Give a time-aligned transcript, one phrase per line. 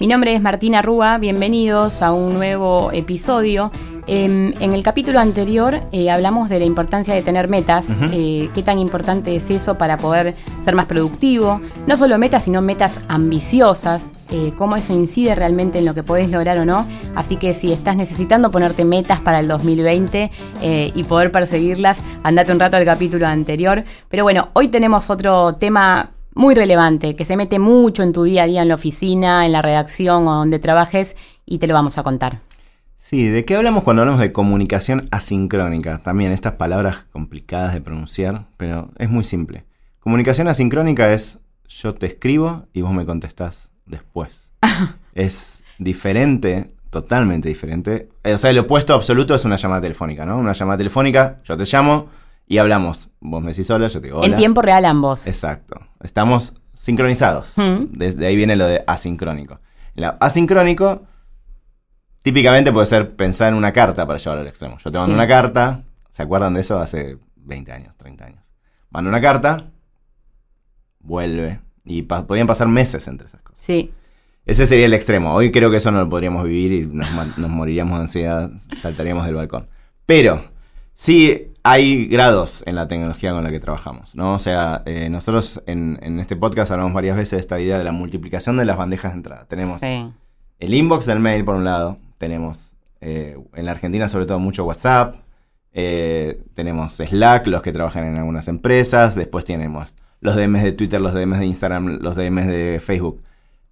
[0.00, 3.72] Mi nombre es Martina Rúa, bienvenidos a un nuevo episodio.
[4.06, 8.62] Em, en el capítulo anterior eh, hablamos de la importancia de tener metas, eh, qué
[8.62, 14.12] tan importante es eso para poder ser más productivo, no solo metas, sino metas ambiciosas,
[14.30, 16.86] eh, cómo eso incide realmente en lo que podés lograr o no.
[17.16, 20.30] Así que si estás necesitando ponerte metas para el 2020
[20.94, 23.82] y poder perseguirlas, andate un rato al capítulo anterior.
[24.08, 28.44] Pero bueno, hoy tenemos otro tema muy relevante, que se mete mucho en tu día
[28.44, 31.98] a día en la oficina, en la redacción o donde trabajes y te lo vamos
[31.98, 32.38] a contar.
[32.96, 35.98] Sí, ¿de qué hablamos cuando hablamos de comunicación asincrónica?
[36.04, 39.64] También estas palabras complicadas de pronunciar, pero es muy simple.
[39.98, 44.52] Comunicación asincrónica es yo te escribo y vos me contestás después.
[45.14, 48.10] es diferente, totalmente diferente.
[48.24, 50.38] O sea, el opuesto absoluto es una llamada telefónica, ¿no?
[50.38, 52.06] Una llamada telefónica, yo te llamo,
[52.48, 53.10] y hablamos.
[53.20, 54.26] Vos me decís hola, yo te digo hola.
[54.26, 55.26] En tiempo real ambos.
[55.26, 55.80] Exacto.
[56.02, 57.54] Estamos sincronizados.
[57.90, 59.60] Desde ahí viene lo de asincrónico.
[60.20, 61.02] asincrónico,
[62.22, 64.78] típicamente puede ser pensar en una carta para llevarlo al extremo.
[64.78, 66.78] Yo te mando una carta, ¿se acuerdan de eso?
[66.78, 68.44] Hace 20 años, 30 años.
[68.90, 69.70] Mando una carta,
[71.00, 71.60] vuelve.
[71.84, 73.64] Y podían pasar meses entre esas cosas.
[73.64, 73.92] Sí.
[74.44, 75.34] Ese sería el extremo.
[75.34, 79.26] Hoy creo que eso no lo podríamos vivir y nos, nos moriríamos de ansiedad, saltaríamos
[79.26, 79.68] del balcón.
[80.06, 80.42] Pero
[80.98, 84.32] Sí, hay grados en la tecnología con la que trabajamos, ¿no?
[84.34, 87.92] O sea, eh, nosotros en, este podcast hablamos varias veces de esta idea de la
[87.92, 89.44] multiplicación de las bandejas de entrada.
[89.46, 94.38] Tenemos el inbox del mail, por un lado, tenemos eh, en la Argentina sobre todo
[94.38, 95.16] mucho WhatsApp,
[95.72, 101.00] eh, tenemos Slack, los que trabajan en algunas empresas, después tenemos los DMs de Twitter,
[101.00, 103.22] los DMs de Instagram, los DMs de Facebook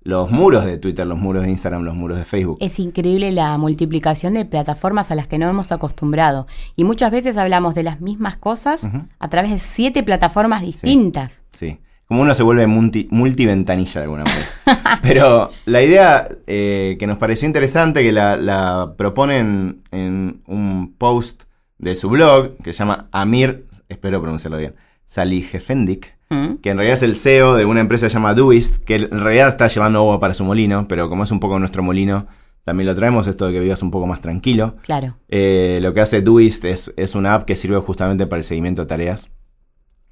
[0.07, 2.59] los muros de Twitter, los muros de Instagram, los muros de Facebook.
[2.61, 6.47] Es increíble la multiplicación de plataformas a las que no hemos acostumbrado.
[6.77, 11.43] Y muchas veces hablamos de las mismas cosas a través de siete plataformas distintas.
[11.51, 11.81] Sí.
[12.07, 15.01] Como uno se vuelve multiventanilla de alguna manera.
[15.03, 21.45] Pero la idea eh, que nos pareció interesante, que la, proponen en un post
[21.79, 26.57] de su blog, que se llama Amir, espero pronunciarlo bien, Salihefendik, Mm.
[26.57, 29.69] que en realidad es el CEO de una empresa llamada Doist, que en realidad está
[29.69, 32.27] llevando agua para su molino, pero como es un poco nuestro molino,
[32.65, 34.75] también lo traemos, esto de que vivas un poco más tranquilo.
[34.83, 35.17] Claro.
[35.29, 38.83] Eh, lo que hace Doist es, es, una app que sirve justamente para el seguimiento
[38.83, 39.31] de tareas.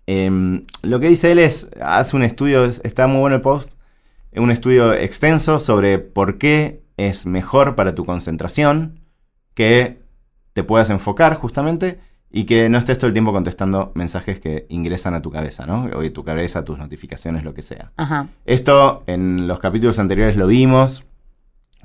[0.07, 3.73] Em, lo que dice él es, hace un estudio, está muy bueno el post,
[4.37, 9.01] un estudio extenso sobre por qué es mejor para tu concentración
[9.55, 10.03] que
[10.53, 11.99] te puedas enfocar justamente
[12.31, 15.89] y que no estés todo el tiempo contestando mensajes que ingresan a tu cabeza, ¿no?
[15.95, 17.93] O tu cabeza, tus notificaciones, lo que sea.
[18.45, 21.05] Esto en los capítulos anteriores lo vimos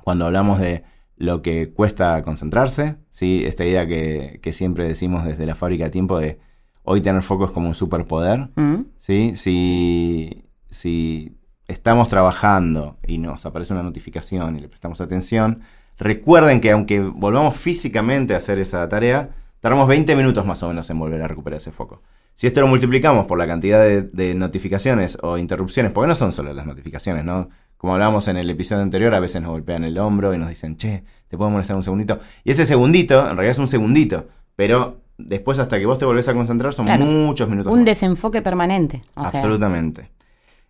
[0.04, 0.84] cuando hablamos de
[1.18, 3.44] lo que cuesta concentrarse, ¿sí?
[3.46, 6.40] Esta idea que, siempre decimos desde la fábrica de tiempo de
[6.84, 8.86] hoy tener foco es como un superpoder, mm.
[8.98, 9.34] ¿sí?
[9.36, 15.62] Si, si estamos trabajando y nos aparece una notificación y le prestamos atención,
[15.98, 20.90] recuerden que aunque volvamos físicamente a hacer esa tarea, tardamos 20 minutos más o menos
[20.90, 22.02] en volver a recuperar ese foco.
[22.36, 26.54] Si esto lo multiplicamos por la cantidad de, notificaciones o interrupciones, porque no son solo
[26.54, 27.50] las notificaciones, ¿no?
[27.76, 30.78] Como hablábamos en el episodio anterior, a veces nos golpean el hombro y nos dicen,
[30.78, 32.20] che, te puedo molestar un segundito.
[32.44, 36.28] Y ese segundito, en realidad es un segundito, pero después hasta que vos te volvés
[36.30, 37.72] a concentrar son muchos minutos.
[37.72, 39.02] Un desenfoque permanente.
[39.16, 40.10] Absolutamente.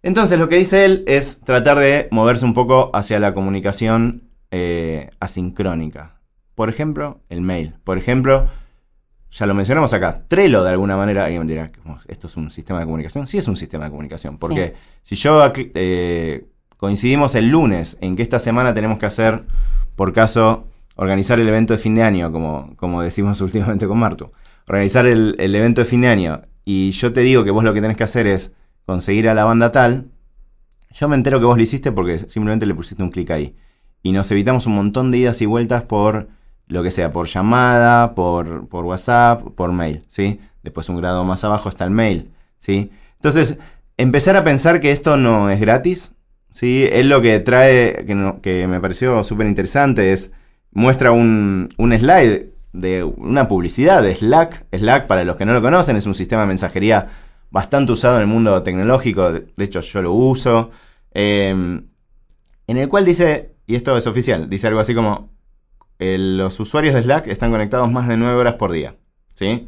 [0.02, 5.10] Entonces lo que dice él es tratar de moverse un poco hacia la comunicación eh,
[5.20, 6.20] asincrónica.
[6.56, 7.76] Por ejemplo, el mail.
[7.84, 8.50] Por ejemplo,
[9.32, 11.68] ya lo mencionamos acá, Trello de alguna manera, alguien me dirá,
[12.08, 13.28] ¿esto es un sistema de comunicación?
[13.28, 14.74] Sí es un sistema de comunicación, porque
[15.04, 16.46] si yo eh,
[16.78, 19.44] coincidimos el lunes en que esta semana tenemos que hacer,
[19.96, 24.32] por caso, organizar el evento de fin de año, como, como decimos últimamente con Martu,
[24.68, 27.74] organizar el, el evento de fin de año, y yo te digo que vos lo
[27.74, 28.54] que tenés que hacer es
[28.86, 30.08] conseguir a la banda tal,
[30.92, 33.56] yo me entero que vos lo hiciste porque simplemente le pusiste un clic ahí.
[34.02, 36.30] Y nos evitamos un montón de idas y vueltas por
[36.70, 40.40] lo que sea, por llamada, por, por WhatsApp, por mail, ¿sí?
[40.64, 42.92] Después un grado más abajo está el mail, ¿sí?
[43.16, 43.58] Entonces,
[43.98, 46.12] empezar a pensar que esto no es gratis,
[46.52, 46.88] ¿sí?
[46.92, 50.32] Es lo que trae, que, que me pareció súper interesante, es,
[50.72, 54.68] muestra un, un slide de una publicidad de Slack.
[54.72, 57.08] Slack, para los que no lo conocen, es un sistema de mensajería
[57.50, 60.70] bastante usado en el mundo tecnológico, de hecho yo lo uso,
[61.16, 65.32] eh, en el cual dice, y esto es oficial, dice algo así como,
[66.00, 68.96] los usuarios de Slack están conectados más de 9 horas por día,
[69.36, 69.68] ¿sí?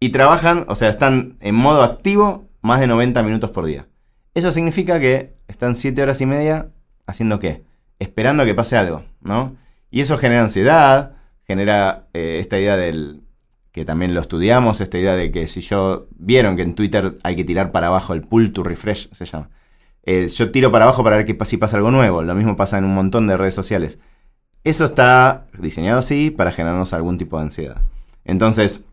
[0.00, 3.86] Y trabajan, o sea, están en modo activo más de 90 minutos por día.
[4.34, 6.70] Eso significa que están 7 horas y media
[7.06, 7.64] haciendo qué?
[7.98, 9.56] Esperando a que pase algo, ¿no?
[9.90, 11.12] Y eso genera ansiedad,
[11.46, 13.22] genera eh, esta idea del,
[13.70, 17.36] que también lo estudiamos, esta idea de que si yo, vieron que en Twitter hay
[17.36, 19.50] que tirar para abajo el pull to refresh, se llama.
[20.04, 22.78] Eh, yo tiro para abajo para ver que, si pasa algo nuevo, lo mismo pasa
[22.78, 23.98] en un montón de redes sociales.
[24.64, 27.82] Eso está diseñado así para generarnos algún tipo de ansiedad.
[28.24, 28.84] Entonces,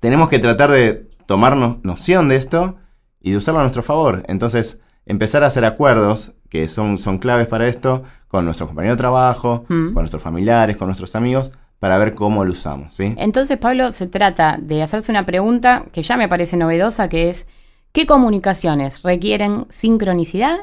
[0.00, 2.76] tenemos que tratar de tomarnos noción de esto
[3.20, 4.22] y de usarlo a nuestro favor.
[4.28, 9.00] Entonces, empezar a hacer acuerdos que son, son claves para esto con nuestros compañeros de
[9.00, 9.94] trabajo, mm.
[9.94, 12.92] con nuestros familiares, con nuestros amigos, para ver cómo lo usamos.
[12.94, 13.14] ¿sí?
[13.16, 17.46] Entonces, Pablo, se trata de hacerse una pregunta que ya me parece novedosa, que es,
[17.92, 20.58] ¿qué comunicaciones requieren sincronicidad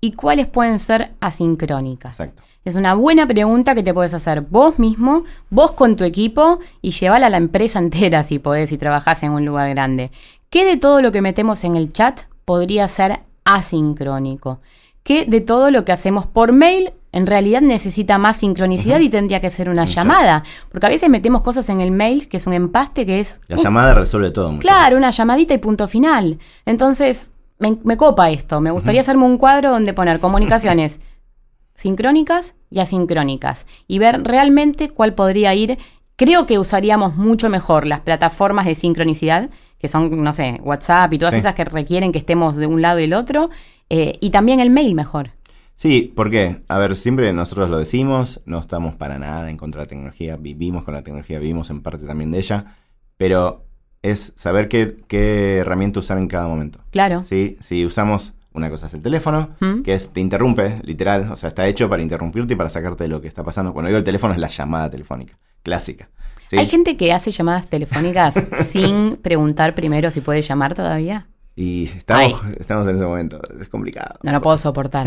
[0.00, 2.20] y cuáles pueden ser asincrónicas?
[2.20, 2.42] Exacto.
[2.64, 6.92] Es una buena pregunta que te puedes hacer vos mismo, vos con tu equipo y
[6.92, 10.10] llevarla a la empresa entera si podés y trabajás en un lugar grande.
[10.48, 14.60] ¿Qué de todo lo que metemos en el chat podría ser asincrónico?
[15.02, 19.40] ¿Qué de todo lo que hacemos por mail en realidad necesita más sincronicidad y tendría
[19.40, 20.42] que ser una llamada?
[20.70, 23.42] Porque a veces metemos cosas en el mail que es un empaste que es...
[23.48, 24.58] La llamada resuelve todo.
[24.60, 26.38] Claro, una llamadita y punto final.
[26.64, 28.62] Entonces, me, copa esto.
[28.62, 31.00] Me gustaría hacerme un cuadro donde poner comunicaciones
[31.74, 35.78] sincrónicas y asincrónicas y ver realmente cuál podría ir.
[36.16, 41.18] Creo que usaríamos mucho mejor las plataformas de sincronicidad, que son, no sé, WhatsApp y
[41.18, 43.50] todas esas que requieren que estemos de un lado y el otro,
[43.90, 45.32] eh, y también el mail mejor.
[45.74, 46.62] Sí, ¿por qué?
[46.68, 50.36] A ver, siempre nosotros lo decimos, no estamos para nada en contra de la tecnología,
[50.36, 52.76] vivimos con la tecnología, vivimos en parte también de ella,
[53.16, 53.64] pero
[54.02, 56.78] es saber qué, qué herramienta usar en cada momento.
[56.90, 57.24] Claro.
[57.24, 59.82] Sí, si usamos una cosa es el teléfono, ¿Mm?
[59.82, 63.08] que es te interrumpe, literal, o sea, está hecho para interrumpirte y para sacarte de
[63.08, 63.72] lo que está pasando.
[63.72, 66.08] Cuando digo el teléfono es la llamada telefónica, clásica.
[66.52, 68.34] ¿Hay gente que hace llamadas telefónicas
[68.68, 71.26] sin preguntar primero si puede llamar todavía?
[71.56, 74.18] Y estamos, estamos en ese momento, es complicado.
[74.22, 75.06] No lo puedo soportar.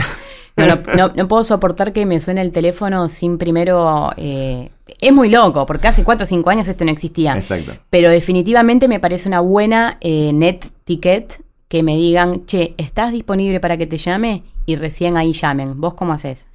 [0.55, 4.11] No, puedo soportar que me suene el teléfono sin primero...
[4.17, 7.35] Eh, es muy loco, porque hace 4 o 5 años esto no existía.
[7.35, 7.73] Exacto.
[7.89, 13.59] Pero definitivamente me parece una buena eh, net ticket que me digan, che, ¿estás disponible
[13.59, 14.43] para que te llame?
[14.65, 15.79] Y recién ahí llamen.
[15.79, 16.47] ¿Vos cómo haces?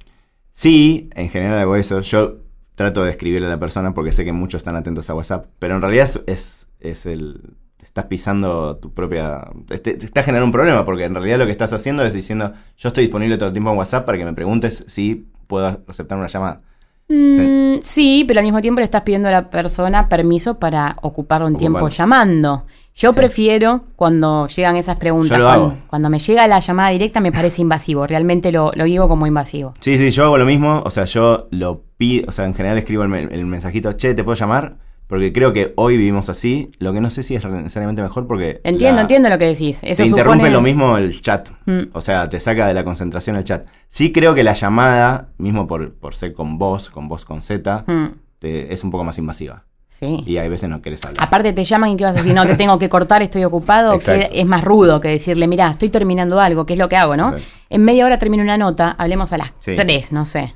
[0.51, 2.01] Sí, en general hago eso.
[2.01, 2.37] Yo
[2.75, 5.75] trato de escribirle a la persona porque sé que muchos están atentos a WhatsApp, pero
[5.75, 7.55] en realidad es, es el...
[7.81, 9.47] estás pisando tu propia...
[9.67, 12.53] Te, te, está generando un problema porque en realidad lo que estás haciendo es diciendo,
[12.77, 16.17] yo estoy disponible todo el tiempo en WhatsApp para que me preguntes si puedo aceptar
[16.17, 16.61] una llamada.
[17.09, 18.23] Mm, sí.
[18.27, 21.87] pero al mismo tiempo le estás pidiendo a la persona permiso para ocupar un tiempo
[21.89, 22.65] llamando.
[22.95, 25.39] Yo prefiero cuando llegan esas preguntas.
[25.87, 28.05] cuando, me llega la llamada directa me parece invasivo.
[28.05, 29.73] Realmente lo, digo como invasivo.
[29.79, 30.83] Sí, sí, yo hago lo mismo.
[30.85, 32.25] O sea, yo lo pido.
[32.27, 34.77] O sea, en general escribo el, el mensajito, che, ¿te puedo llamar?
[35.07, 36.71] Porque creo que hoy vivimos así.
[36.79, 38.61] Lo que no sé si es necesariamente mejor porque...
[38.63, 39.81] Entiendo, entiendo lo que decís.
[39.83, 41.49] Eso te interrumpe lo mismo el chat.
[41.65, 41.89] Mm.
[41.93, 43.67] O sea, te saca de la concentración el chat.
[43.89, 47.83] Sí creo que la llamada, mismo por, por ser con voz, con voz con Z,
[47.85, 48.07] mm.
[48.41, 49.65] es un poco más invasiva.
[50.03, 50.23] Sí.
[50.25, 51.23] Y hay veces no querés hablar.
[51.23, 52.33] Aparte te llaman y ¿qué vas a decir?
[52.33, 53.97] No, te tengo que cortar, estoy ocupado.
[53.99, 57.15] que es más rudo que decirle, mira, estoy terminando algo, que es lo que hago,
[57.15, 57.33] ¿no?
[57.69, 60.55] En media hora termino una nota, hablemos a las tres, no sé.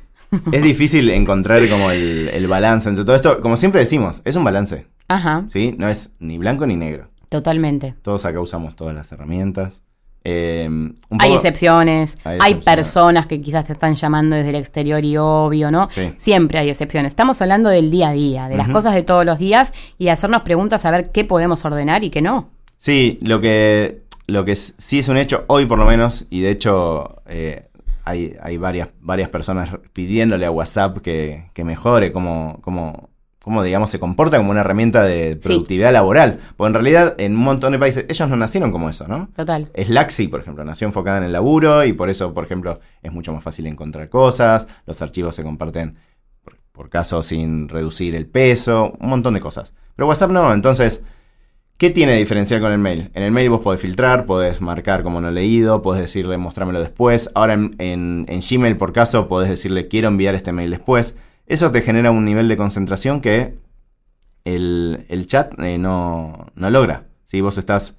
[0.52, 3.42] Es difícil encontrar como el, balance entre todo esto.
[3.42, 4.88] Como siempre decimos, es un balance.
[5.08, 5.46] Ajá.
[5.48, 5.74] ¿Sí?
[5.78, 7.10] No es ni blanco ni negro.
[7.30, 7.96] Totalmente.
[8.02, 9.84] Todos acá usamos todas las herramientas.
[10.30, 15.72] Em, hay, excepciones, hay, personas que quizás te están llamando desde el exterior y obvio,
[15.72, 15.88] ¿no?
[16.18, 17.12] Siempre hay excepciones.
[17.12, 20.12] Estamos hablando del día a día, de las cosas de todos los días y de
[20.12, 22.50] hacernos preguntas a ver qué podemos ordenar y qué no.
[22.78, 26.52] Sí, lo que, lo que sí es un hecho, hoy por lo menos, y de
[26.52, 27.70] hecho eh,
[28.04, 33.12] hay, hay varias, varias personas pidiéndole a WhatsApp que, que mejore cómo, cómo,
[33.48, 36.40] cómo, digamos, se comporta como una herramienta de productividad laboral.
[36.56, 39.30] Porque en realidad, en un montón de países, ellos no nacieron como eso, ¿no?
[39.36, 39.72] Total.
[39.74, 43.12] Slack sí, por ejemplo, nació enfocada en el laburo y por eso, por ejemplo, es
[43.12, 45.96] mucho más fácil encontrar cosas, los archivos se comparten
[46.44, 49.74] por, por caso sin reducir el peso, un montón de cosas.
[49.96, 51.04] Pero WhatsApp no, entonces
[51.78, 53.12] ¿Qué tiene de diferencial con el mail?
[53.14, 57.30] En el mail vos podés filtrar, podés marcar como no leído, podés decirle mostrámelo después.
[57.36, 61.16] Ahora en, Gmail, por caso, podés decirle quiero enviar este mail después.
[61.48, 63.56] Eso te genera un nivel de concentración que
[64.46, 67.06] el, chat eh, no, logra.
[67.26, 67.98] Si vos estás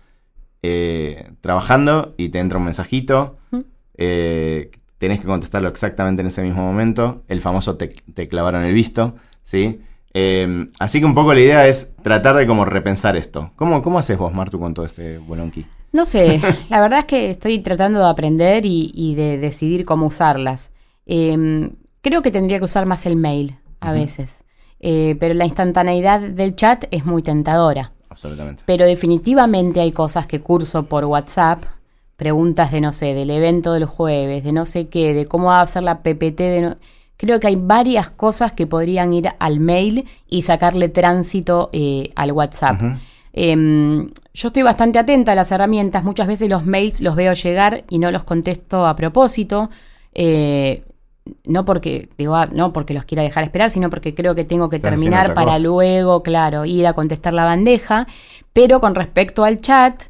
[0.63, 3.39] eh, trabajando y te entra un mensajito,
[3.97, 7.25] eh, tenés que contestarlo exactamente en ese mismo momento.
[7.29, 9.81] El famoso te, te clavaron el visto, ¿sí?
[10.15, 13.53] Em, así que un poco la idea es tratar de como repensar esto.
[13.57, 15.67] ¿Cómo, cómo haces vos, Martu, con todo este bolonqui?
[15.93, 16.41] No sé,
[16.71, 20.71] la verdad es que estoy tratando de aprender y, de decidir cómo usarlas.
[21.07, 24.45] Em, Creo que tendría que usar más el mail a veces.
[24.81, 27.93] Eh, pero la instantaneidad del chat es muy tentadora.
[28.11, 28.63] Absolutamente.
[28.67, 31.65] Pero definitivamente hay cosas que curso por WhatsApp,
[32.17, 35.61] preguntas de, no sé, del evento del jueves, de no sé qué, de cómo va
[35.61, 36.77] a ser la PPT, de no-
[37.17, 42.31] creo que hay varias cosas que podrían ir al mail y sacarle tránsito eh, al
[42.33, 42.81] WhatsApp.
[43.33, 47.85] Em, yo estoy bastante atenta a las herramientas, muchas veces los mails los veo llegar
[47.91, 49.71] y no los contesto a propósito.
[50.15, 50.85] Eh,
[51.45, 54.69] no porque digo, ah, no porque los quiera dejar esperar, sino porque creo que tengo
[54.69, 55.59] que terminar para cosa.
[55.61, 58.07] luego, claro, ir a contestar la bandeja.
[58.53, 60.03] Pero con respecto al chat,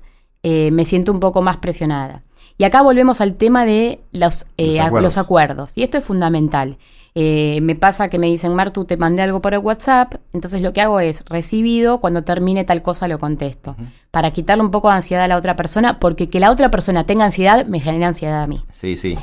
[0.43, 2.23] eh, me siento un poco más presionada.
[2.57, 5.03] Y acá volvemos al tema de los, eh, Los a- acuerdos.
[5.05, 5.73] los acuerdos.
[5.77, 6.77] Y esto es fundamental.
[7.15, 10.15] Eh, me pasa que me dicen, Martu, te mandé algo por el WhatsApp.
[10.33, 13.75] Entonces lo que hago es, recibido, cuando termine tal cosa lo contesto.
[14.11, 17.05] Para quitarle un poco de ansiedad a la otra persona, porque que la otra persona
[17.05, 18.63] tenga ansiedad me genera ansiedad a mí.
[18.71, 19.19] Sí, sí.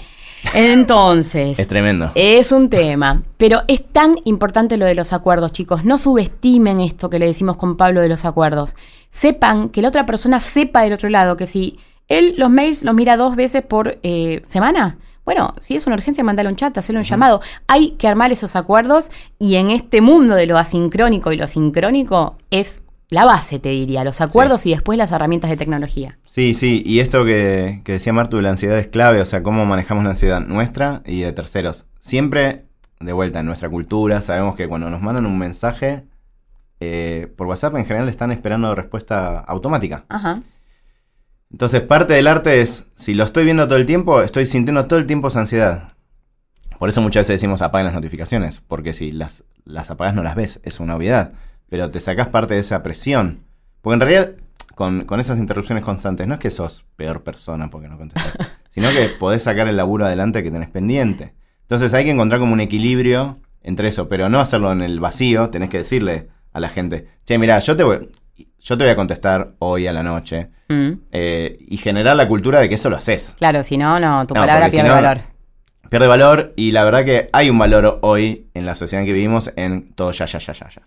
[0.54, 2.12] Entonces, Es tremendo.
[2.16, 3.24] es un tema.
[3.38, 5.84] Pero es tan importante lo de los acuerdos, chicos.
[5.86, 8.76] No subestimen esto que le decimos con Pablo de los acuerdos.
[9.10, 12.94] Sepan que la otra persona sepa del otro lado que si él los mails los
[12.96, 14.98] mira dos veces por eh, semana.
[15.26, 17.42] Bueno, si es una urgencia, mandale un chat, hacerle un llamado.
[17.68, 19.10] Hay que armar esos acuerdos
[19.40, 22.84] y en este mundo de lo asincrónico y lo sincrónico es
[23.16, 26.20] la base, te diría, los acuerdos y después las herramientas de tecnología.
[26.28, 29.66] Sí, sí, y esto que, que decía Martu, la ansiedad es clave, o sea, cómo
[29.66, 31.86] manejamos la ansiedad nuestra y de terceros.
[32.00, 32.66] Siempre,
[33.00, 36.04] de vuelta, en nuestra cultura, sabemos que cuando nos mandan un mensaje
[36.82, 40.06] eh, por WhatsApp, en general están esperando respuesta automática.
[40.10, 40.42] Ajá.
[41.52, 45.00] Entonces, parte del arte es, si lo estoy viendo todo el tiempo, estoy sintiendo todo
[45.00, 45.94] el tiempo esa ansiedad.
[46.78, 50.36] Por eso muchas veces decimos apaguen las notificaciones, porque si las, las apagas no las
[50.36, 51.32] ves, es una obviedad.
[51.70, 53.40] Pero te sacás parte de esa presión.
[53.82, 54.32] Porque en realidad,
[54.76, 58.38] con, con esas interrupciones constantes, no es que sos peor persona porque no contestas,
[58.70, 61.34] sino que podés sacar el laburo adelante que tenés pendiente.
[61.62, 65.50] Entonces hay que encontrar como un equilibrio entre eso, pero no hacerlo en el vacío,
[65.50, 68.10] tenés que decirle a la gente, che, mira, yo te voy,
[68.60, 70.50] yo te voy a contestar hoy a la noche.
[70.68, 70.94] Mm.
[71.12, 73.36] eh, y generar la cultura de que eso lo haces.
[73.38, 75.20] Claro, si no, no, tu No, palabra si pierde no- valor.
[75.92, 79.14] Pierde valor y la verdad que hay un valor hoy en la sociedad en que
[79.14, 80.82] vivimos en todo ya, ya, ya, ya, ya.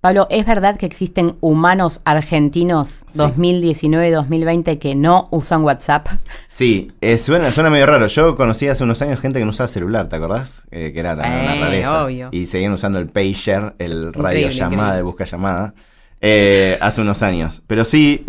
[0.00, 3.18] Pablo, ¿es verdad que existen humanos argentinos Sí.
[3.18, 6.06] 2019-2020 que no usan WhatsApp?
[6.48, 8.06] Sí, eh, suena, suena medio raro.
[8.06, 10.64] Yo conocí hace unos años gente que no usaba celular, ¿te acordás?
[10.70, 12.04] Eh, que era también una Sí, rareza.
[12.04, 12.28] obvio.
[12.32, 15.74] Y seguían usando el pager, el radio llamada, el busca llamada,
[16.22, 17.62] eh, hace unos años.
[17.66, 18.24] Pero sí,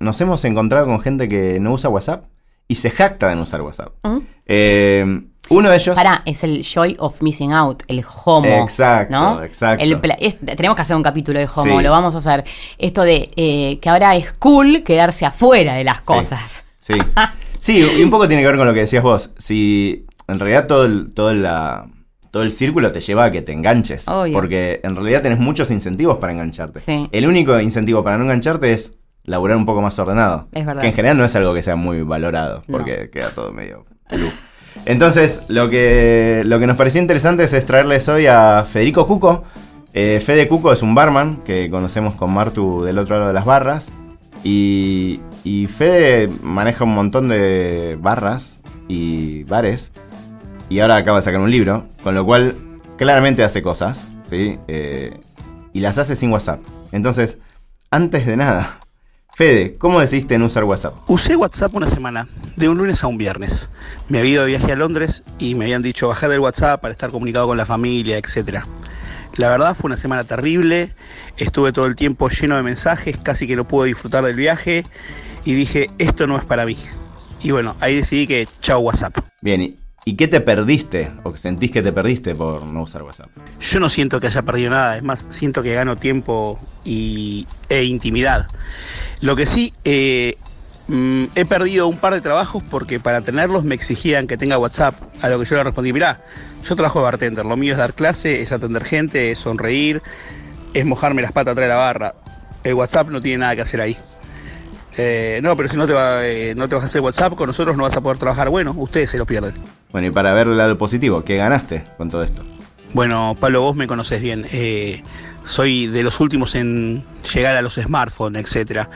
[0.00, 2.24] nos hemos encontrado con gente que no usa WhatsApp
[2.66, 3.92] y se jacta de no usar WhatsApp.
[4.02, 4.18] ¿Mm?
[5.50, 5.94] Uno de ellos...
[5.96, 8.46] Pará, es el joy of missing out, el homo.
[8.46, 9.42] Exacto, ¿no?
[9.42, 9.84] exacto.
[9.84, 11.82] El pla- es- tenemos que hacer un capítulo de homo, Sí.
[11.84, 12.44] lo vamos a hacer.
[12.78, 16.64] Esto de eh, que ahora es cool quedarse afuera de las cosas.
[16.78, 16.94] Sí.
[17.58, 19.30] Sí, y un poco tiene que ver con lo que decías vos.
[19.38, 21.86] Si en realidad todo el, todo la,
[22.30, 24.08] todo el círculo te lleva a que te enganches.
[24.08, 24.32] Obvio.
[24.34, 26.80] Porque en realidad tenés muchos incentivos para engancharte.
[26.80, 27.08] Sí.
[27.12, 30.48] El único incentivo para no engancharte es laburar un poco más ordenado.
[30.52, 30.80] Es verdad.
[30.80, 32.78] Que en general no es algo que sea muy valorado, No.
[32.78, 34.30] porque queda todo medio flu.
[34.84, 39.44] Entonces, lo que, lo que nos pareció interesante es traerles hoy a Federico Cuco.
[39.92, 43.44] Eh, Fede Cuco es un barman que conocemos con Martu del otro lado de las
[43.44, 43.92] barras.
[44.42, 49.92] Y, y Fede maneja un montón de barras y bares.
[50.68, 52.56] Y ahora acaba de sacar un libro, con lo cual
[52.96, 54.58] claramente hace cosas, ¿sí?
[54.68, 55.18] Eh,
[55.72, 56.60] y las hace sin WhatsApp.
[56.92, 57.38] Entonces,
[57.90, 58.78] antes de nada,
[59.40, 60.92] Fede, ¿cómo decidiste no usar WhatsApp?
[61.06, 62.28] Usé WhatsApp una semana,
[62.58, 63.70] de un lunes a un viernes.
[64.10, 66.92] Me había ido de viaje a Londres y me habían dicho bajar del WhatsApp para
[66.92, 68.64] estar comunicado con la familia, etc.
[69.36, 70.92] La verdad fue una semana terrible,
[71.38, 74.84] estuve todo el tiempo lleno de mensajes, casi que no pude disfrutar del viaje
[75.46, 76.76] y dije, esto no es para mí.
[77.42, 79.20] Y bueno, ahí decidí que chao WhatsApp.
[79.40, 79.74] Bien,
[80.10, 81.10] ¿y, qué te perdiste?
[81.22, 83.28] ¿O sentís que te perdiste por no usar WhatsApp?
[83.60, 87.84] Yo no siento que haya perdido nada, es más, siento que gano tiempo y, e
[87.84, 88.46] intimidad.
[89.20, 90.36] Lo que sí, eh,
[90.88, 94.94] mm, he perdido un par de trabajos porque para tenerlos me exigían que tenga WhatsApp,
[95.20, 96.20] a lo que yo le respondí, mirá,
[96.64, 100.02] yo trabajo de bartender, lo mío es dar clase, es atender gente, es sonreír,
[100.74, 102.14] es mojarme las patas atrás de la barra.
[102.62, 103.96] El WhatsApp no tiene nada que hacer ahí.
[104.96, 107.46] Eh, no, pero si no te, va, eh, no te vas a hacer WhatsApp, con
[107.46, 108.50] nosotros no vas a poder trabajar.
[108.50, 109.54] Bueno, ustedes se lo pierden.
[109.92, 112.42] Bueno, y para ver el lado positivo, ¿qué ganaste con todo esto?
[112.92, 114.46] Bueno, Pablo, vos me conocés bien.
[114.52, 115.02] Eh,
[115.44, 117.04] soy de los últimos en
[117.34, 118.90] llegar a los smartphones, etcétera.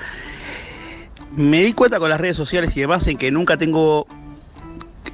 [1.36, 4.06] Me di cuenta con las redes sociales y demás en que nunca tengo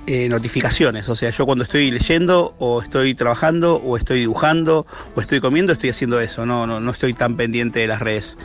[0.06, 1.08] eh, notificaciones.
[1.08, 5.72] O sea, yo cuando estoy leyendo, o estoy trabajando, o estoy dibujando, o estoy comiendo,
[5.72, 6.44] estoy haciendo eso.
[6.46, 8.36] No, no, no estoy tan pendiente de las redes.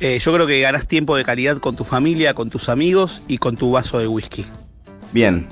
[0.00, 3.38] Eh, yo creo que ganás tiempo de calidad con tu familia, con tus amigos y
[3.38, 4.46] con tu vaso de whisky.
[5.12, 5.46] Bien,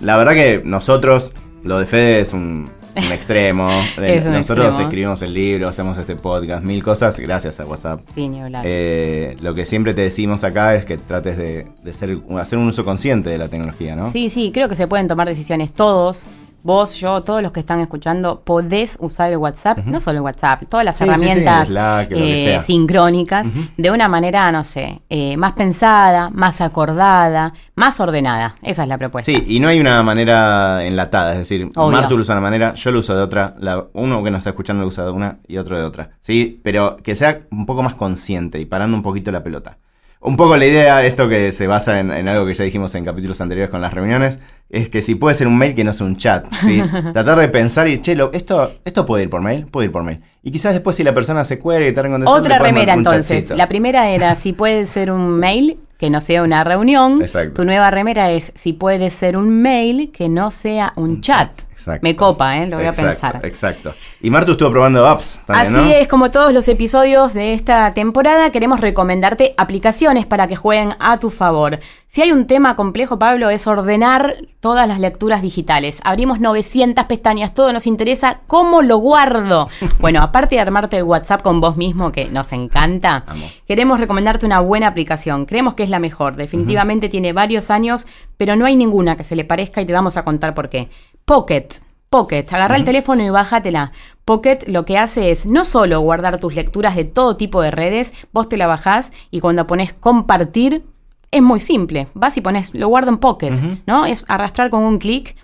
[0.00, 1.32] la verdad que nosotros,
[1.64, 3.68] lo de Fede es un, un extremo.
[4.02, 4.88] Es un Nosotros extremo.
[4.88, 8.00] escribimos el libro, hacemos este podcast, mil cosas gracias a WhatsApp.
[8.14, 8.62] Sí, ni hablar.
[8.66, 12.68] Eh, lo que siempre te decimos acá es que trates de, de ser, hacer un
[12.68, 14.10] uso consciente de la tecnología, ¿no?
[14.10, 16.24] Sí, sí, creo que se pueden tomar decisiones todos.
[16.62, 20.64] Vos, yo, todos los que están escuchando, podés usar el WhatsApp, no solo el WhatsApp,
[20.68, 21.70] todas las Sí, sí, sí, herramientas
[22.10, 28.54] eh, sincrónicas, de una manera, no sé, eh, más pensada, más acordada, más ordenada.
[28.62, 29.30] Esa es la propuesta.
[29.32, 31.90] Sí, y no hay una manera enlatada, es decir, Obvio.
[31.98, 34.38] Martu lo usa de una manera, yo lo uso de otra, la- uno que nos
[34.38, 36.10] está escuchando lo usa de una y otro de otra.
[36.20, 39.78] Sí, pero que sea un poco más consciente y parando un poquito la pelota.
[40.22, 43.06] Un poco la idea, esto que se basa en, en algo que ya dijimos en
[43.06, 46.06] capítulos anteriores con las reuniones, es que si puede ser un mail que no sea
[46.06, 46.82] un chat, ¿sí?
[47.14, 50.02] Tratar de pensar y, che, lo- esto, esto puede ir por mail, puede ir por
[50.04, 50.20] mail.
[50.42, 53.28] Y quizás después si la persona se cuelga y tarda en contestar, Otra remera entonces.
[53.38, 53.56] chatcito.
[53.56, 57.22] La primera era si puede ser un mail que no sea una reunión.
[57.22, 57.54] Exacto.
[57.54, 61.50] Tu nueva remera es si puede ser un mail que no sea un chat.
[61.80, 62.00] Exacto.
[62.02, 62.66] Me copa, ¿eh?
[62.66, 63.46] Lo voy Exacto, a pensar.
[63.46, 63.94] Exacto.
[64.20, 65.94] Y Martu estuvo probando apps también, Así ¿no?
[65.94, 71.18] es, como todos los episodios de esta temporada, queremos recomendarte aplicaciones para que jueguen a
[71.18, 71.78] tu favor.
[72.06, 76.00] Si hay un tema complejo, Pablo, es ordenar todas las lecturas digitales.
[76.04, 78.40] Abrimos 900 pestañas, todo nos interesa.
[78.46, 79.68] ¿Cómo lo guardo?
[80.00, 83.46] Bueno, aparte de armarte el WhatsApp con vos mismo, que nos encanta, Amo.
[83.66, 85.44] queremos recomendarte una buena aplicación.
[85.44, 86.36] Creemos que es la mejor.
[86.36, 88.06] Definitivamente tiene varios años,
[88.40, 90.88] pero no hay ninguna que se le parezca y te vamos a contar por qué.
[91.26, 91.68] Pocket.
[92.08, 93.92] Pocket, agarra el teléfono y bájatela.
[94.24, 98.14] Pocket lo que hace es no solo guardar tus lecturas de todo tipo de redes,
[98.32, 100.86] vos te la bajás y cuando pones compartir,
[101.30, 102.08] es muy simple.
[102.14, 104.06] Vas y pones, lo guardo en Pocket, ¿no?
[104.06, 105.36] Es arrastrar con un clic.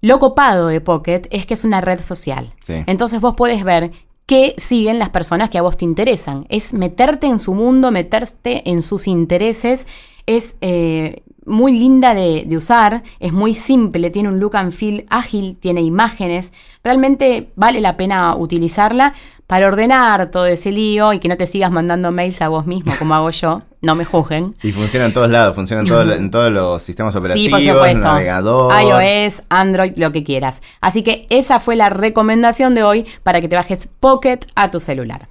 [0.00, 2.54] Lo copado de Pocket es que es una red social.
[2.66, 2.82] Sí.
[2.86, 3.92] Entonces vos podés ver
[4.24, 6.46] qué siguen las personas que a vos te interesan.
[6.48, 9.86] Es meterte en su mundo, meterte en sus intereses.
[10.24, 15.06] Es eh, muy linda de, de usar, es muy simple, tiene un look and feel
[15.10, 16.52] ágil, tiene imágenes.
[16.84, 19.14] Realmente vale la pena utilizarla
[19.46, 22.92] para ordenar todo ese lío y que no te sigas mandando mails a vos mismo
[22.98, 23.62] como hago yo.
[23.80, 24.52] No me juzguen.
[24.62, 27.68] Y funciona en todos lados, funciona en, todo- en todos los sistemas Sí, operativos, por
[27.68, 27.98] supuesto.
[28.00, 28.72] navegador.
[28.82, 30.60] iOS, Android, lo que quieras.
[30.80, 34.80] Así que esa fue la recomendación de hoy para que te bajes Pocket a tu
[34.80, 35.28] celular.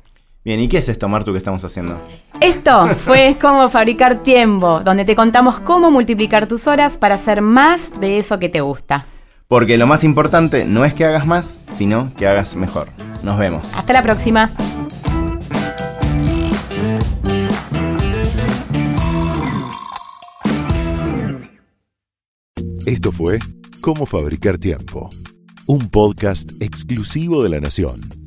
[0.47, 1.99] Bien, ¿y qué es esto, Martu, que estamos haciendo?
[2.39, 7.99] Esto fue cómo fabricar tiempo, donde te contamos cómo multiplicar tus horas para hacer más
[7.99, 9.05] de eso que te gusta.
[9.49, 12.87] Porque lo más importante no es que hagas más, sino que hagas mejor.
[13.23, 13.73] Nos vemos.
[13.75, 14.49] Hasta la próxima.
[22.85, 23.39] Esto fue
[23.81, 25.09] Cómo Fabricar Tiempo,
[25.65, 28.26] un podcast exclusivo de La Nación.